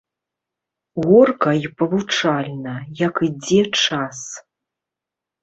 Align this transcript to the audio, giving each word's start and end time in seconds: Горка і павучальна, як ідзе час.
Горка 1.07 1.49
і 1.67 1.71
павучальна, 1.81 2.73
як 3.03 3.21
ідзе 3.29 3.61
час. 3.83 4.25